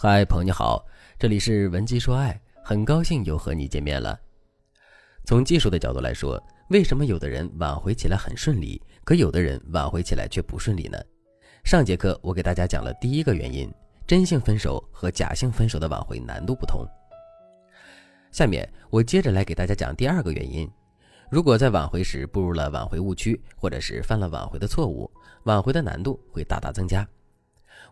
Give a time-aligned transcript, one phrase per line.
[0.00, 0.86] 嗨，朋友你好，
[1.18, 4.16] 这里是文姬说爱，很高兴又和你见面了。
[5.24, 6.40] 从技术的角度来说，
[6.70, 10.96] 为什么有的人挽回起来很顺利，可有的人挽回起来却不顺利呢？
[11.64, 13.68] 上节课我给大家讲了第一个原因，
[14.06, 16.86] 真性分手和假性分手的挽回难度不同。
[18.30, 20.70] 下面我接着来给大家讲第二个原因，
[21.28, 25.10] 如果在挽回时步入了挽回误区，或者是犯了挽回的错误，
[25.42, 27.04] 挽回的难度会大大增加。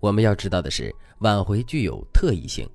[0.00, 2.68] 我们要知道的是，挽回具有特异性，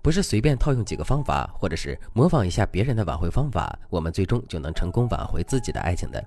[0.00, 6.24] 不是随便套用几个方法，或者是模仿一下别人的挽回方法，我们最终就能成功挽回自己的爱情的。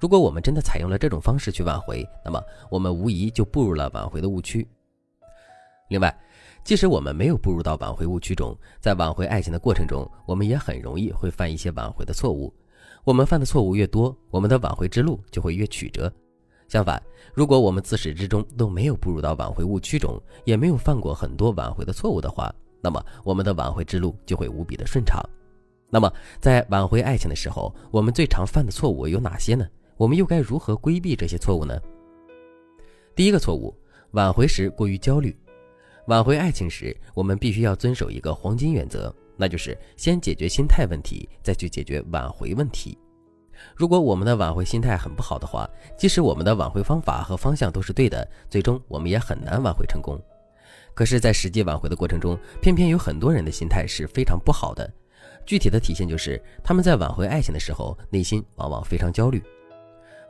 [0.00, 4.66] 如果我们真的采用了这种方式去挽回，那么我们无疑就步入了挽回的误区。
[5.88, 6.14] 另外，
[6.64, 12.52] 即使我们没有步入到挽回误区中，在挽回爱情的过程中，我们也很容易会犯一些挽回的错误。
[13.04, 16.12] 我们犯的错误越多，我们的挽回之路就会越曲折。
[16.68, 17.00] 相反，
[17.32, 25.22] 如果我们自始至终都没有步入到挽回误区中，也没有犯过很多挽回的错误的话，那么我们的挽回之路就会无比的顺畅。
[25.88, 29.64] 那么，在挽回爱情的时候，我们最常犯的错误有哪些呢？
[29.96, 31.80] 我们又该如何规避这些错误呢？
[33.14, 33.72] 第一个错误，
[34.10, 35.34] 挽回时过于焦虑。
[36.08, 42.98] 挽回爱情时，我们必须要遵守一个黄金原则，那就是先解决心态问题，再去解决挽回问题。
[43.74, 50.20] 如果我们的挽回心态很不好的话，即使我们的挽回方法和方向都是对的，最终我们也很难挽回成功。
[50.94, 54.90] 可是，在实际挽回的过程中，偏偏有很多人的心态是非常不好的。
[55.44, 59.42] 具体的体现就是，他们在挽回爱情的时候，内心往往非常焦虑。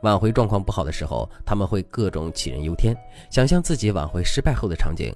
[0.03, 2.95] 挽回状况不好的时候，他们会各种杞人忧天，
[3.31, 5.11] 想象自己挽回失败后的场景；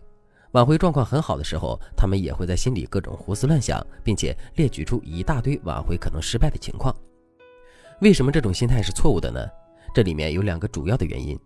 [0.53, 6.95] 挽回状况很好的时候，他们也会在心里各种胡思乱想，并且列举出一大堆挽回可能失败的情况。
[8.01, 9.47] 为什么这种心态是错误的呢？
[9.93, 11.39] 这里面有两个主要的原因。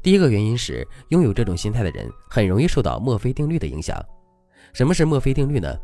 [0.00, 4.00] 第一个原因是，拥有这种心态的人很容易受到墨菲定律的影响。
[4.72, 5.76] 什么是墨菲定律呢？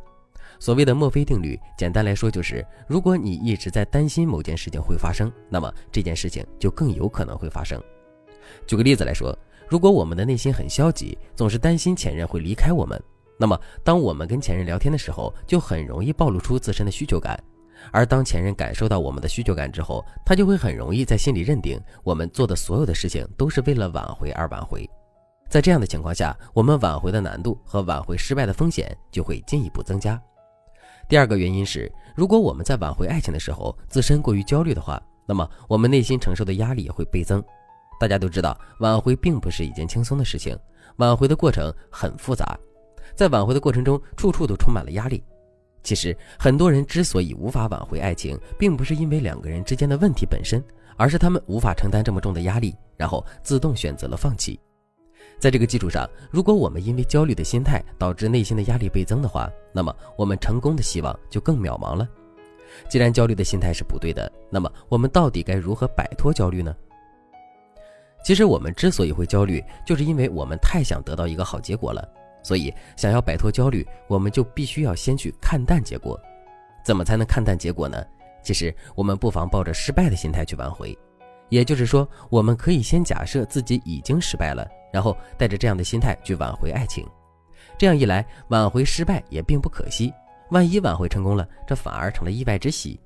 [0.60, 7.82] 所谓的墨菲定律，简单来说就是，如果你一直在担心某件事情会发生，那么这件事情就更有可能会发生。
[8.64, 9.36] 举个例子来说，
[9.68, 13.02] 如果我们的内心很消极，总是担心前任会离开我们，
[13.36, 17.36] 那么当我们跟前任聊天的时候，就很容易暴露出自身的需求感。
[17.90, 24.88] 而当前任感受到我们的需求感之后，他就会很容易在心里认定我们做的所有的事情都是为了挽回而挽回。
[25.48, 30.20] 在这样的情况下，我们挽回的难度和挽回失败的风险就会进一步增加。
[31.08, 37.42] 第二个原因是，如果我们在挽回爱情的时候自身过于焦虑的话，那么我们内心承受的压力也会倍增。
[38.00, 40.58] 大家都知道，挽回并不是一件轻松的事情，
[40.96, 42.58] 挽回的过程很复杂，
[43.14, 45.22] 在挽回的过程中，处处都充满了压力。
[45.82, 50.62] 其实，很多人之所以无法挽回爱情，并不是因为两个人之间的问题本身，
[50.96, 54.60] 而是他们无法承担这么重的压力，然后自动选择了放弃。
[55.40, 62.08] 在这个基础上，如果我们因为焦虑的心态导致内心的压力倍增的话，那么我们成功的希望就更渺茫了。
[62.88, 66.74] 既然焦虑的心态是不对的，那么我们到底该如何摆脱焦虑呢？
[68.24, 72.08] 其实我们之所以会焦虑，就是因为我们太想得到一个好结果了。
[72.42, 76.18] 所以，想要摆脱焦虑，我们就必须要先去看淡结果。
[76.84, 78.04] 怎么才能看淡结果呢？
[78.42, 80.96] 其实，我们不妨抱着失败的心态去挽回。
[81.48, 87.06] 也就是说，我们可以先假设自己已经失败了，然后带着这样的心态去挽回爱情。
[87.78, 90.12] 这样一来，挽回失败也并不可惜。
[90.50, 92.98] 万一挽回成功了，这反而成了意外之喜。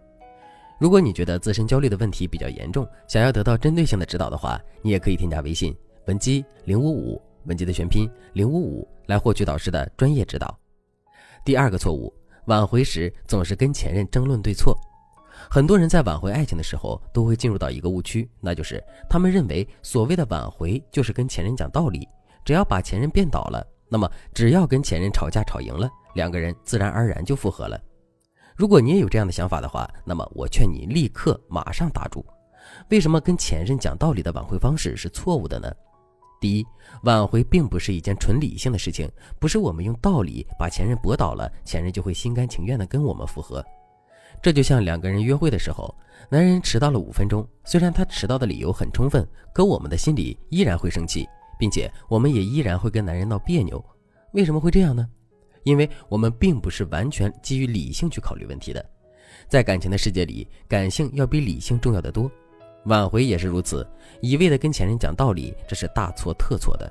[0.78, 5.76] 如果你觉得自身焦虑的问题比较严重，想要得到针对性的指导的话，你也可以添加微信
[6.06, 7.20] 文姬零五五。
[7.46, 10.56] 文姬的全拼零五五来获取导师的专业指导。
[11.44, 12.12] 第二个错误，
[12.46, 14.76] 挽回时总是跟前任争论对错。
[15.50, 22.08] 很多人在挽回爱情的时候，都会进入到一个误区，那就是他们认为所谓的挽回就是跟前任讲道理，
[22.44, 27.80] 只要把前任变倒了，那么只要跟前任吵架吵赢了，两个人自然而然就复合了。
[28.56, 32.24] 如果你也有这样的想法的话，那么我劝你立刻马上打住。
[32.88, 35.70] 为什么跟前任讲道理的挽回方式是错误的呢？
[36.40, 36.66] 第一，
[37.02, 43.64] 挽回并不是一件纯理性的事情，不是我们用道理把前任驳倒了，前任就会心甘情愿的跟我们复合。
[44.42, 45.94] 这就像两个人约会的时候，
[46.28, 51.26] 男人迟到了五分钟，虽然他迟到的理由很充分，可我们的心里依然会生气，
[51.58, 53.82] 并且我们也依然会跟男人闹别扭。
[54.32, 55.08] 为什么会这样呢？
[55.64, 58.84] 因为我们并不是完全基于理性去考虑问题的，
[59.48, 62.30] 在感情的世界里，感性要比理性重要的多。
[62.86, 63.86] 挽回也是如此，
[64.20, 66.90] 一味的跟前任讲道理，这是大错特错的。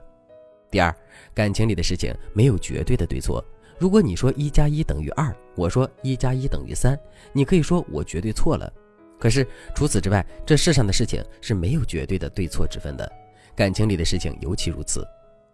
[0.70, 0.94] 第二，
[1.34, 3.44] 感情里的事情没有绝对的对错。
[3.78, 7.00] 如果你说一加一等于二，我说一加一等于三，
[7.32, 8.72] 你可以说我绝对错了。
[9.18, 13.10] 可是除此之外，这世上的事情是没有绝对的对错之分的，
[13.56, 15.08] 感情里的事情尤其如此。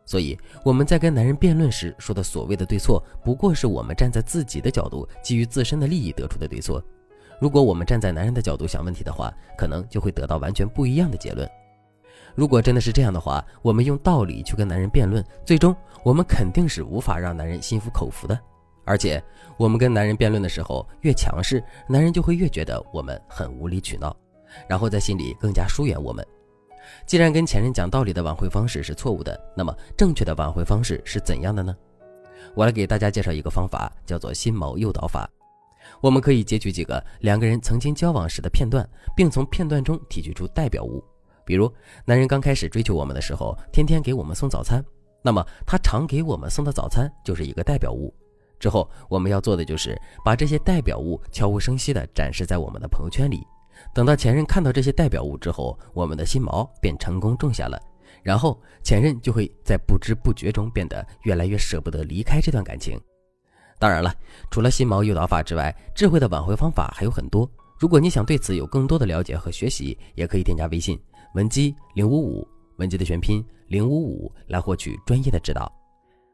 [0.06, 0.36] 所以
[0.66, 6.84] 我们在跟男人辩论时说的所谓的对错，不过是我们站在自己的角度，基于自身的利益得出的对错。
[7.42, 11.50] 如果我们站在男人的角度想问题的话，可能就会得到完全不一样的结论。
[12.36, 18.40] 如果真的是这样的话，我们用道理去跟男人辩论，最终我们肯定是无法让男人心服口服的。
[18.86, 19.20] 而且，
[19.58, 24.16] 我们跟男人辩论的时候越强势，男人就会越觉得我们很无理取闹，
[24.70, 26.24] 然后在心里更加疏远我们。
[27.08, 31.76] 既然跟前任讲道理的挽回方式是错误的，那么正确的挽回方式是怎样的呢？
[32.54, 35.28] 我来给大家介绍一个方法，叫做心锚诱导法。
[36.02, 41.04] 我们可以截取几个两个人曾经交往时的片段，并从片段中提取出代表物。
[41.46, 41.72] 比如，
[42.06, 44.84] 男人刚开始追求我们的时候，天天给我们送早餐，
[45.22, 48.14] 那么他常给我们送的早餐就是一个代表物。
[48.60, 53.46] 之后我们要做的就是把这些代表物悄无声息地展示在我们的朋友圈里。
[53.94, 57.80] 等到前任看到这些代表物之后，我们的心锚便成功种下了，
[58.24, 63.00] 然后前任就会在不知不觉中变得越来越舍不得离开这段感情。
[63.82, 64.14] 当然了，
[64.52, 67.50] 除了心锚诱导法之外，智慧的挽回方法还有很多。
[67.80, 71.00] 如果你想对此有更多的了解和学习，也可以添加微信
[71.34, 72.48] 文姬零五五，
[72.78, 75.68] 文姬的全拼零五五，来获取专业的指导。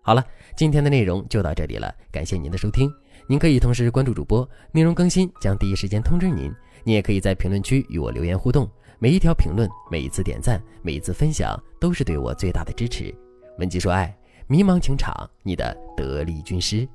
[0.02, 0.22] 好了，
[0.58, 2.92] 今天的内容就到这里了，感谢您的收听。
[3.30, 6.54] 您可以同时关注主播，内容更新将第一时间通知您。
[6.84, 8.70] 你也可以在评论区与我留言互动，
[9.00, 13.16] 每一条评论、每一次点赞、每一次分享，都是对我最大的支持。
[13.58, 14.14] 文姬说爱，
[14.48, 16.86] 迷茫情场，你的得力军师。